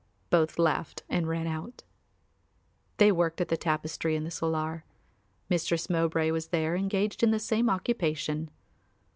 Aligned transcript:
Both 0.31 0.57
laughed 0.57 1.03
and 1.09 1.27
ran 1.27 1.45
out. 1.45 1.83
They 2.97 3.11
worked 3.11 3.39
at 3.39 3.49
the 3.49 3.55
tapestry 3.55 4.15
in 4.15 4.23
the 4.23 4.31
solar. 4.31 4.83
Mistress 5.47 5.91
Mowbray 5.91 6.31
was 6.31 6.47
there 6.47 6.75
engaged 6.75 7.21
in 7.21 7.29
the 7.29 7.37
same 7.37 7.69
occupation. 7.69 8.49